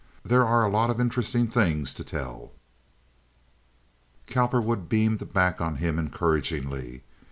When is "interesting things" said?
0.99-1.93